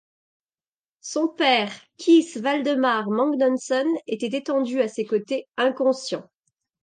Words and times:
Son 1.01 1.27
père, 1.27 1.69
Keith 1.99 2.39
Waldemar 2.43 3.07
Mangnoson, 3.11 3.85
était 4.07 4.35
étendu 4.35 4.81
à 4.81 4.87
ses 4.87 5.05
côtés, 5.05 5.47
inconscient. 5.57 6.27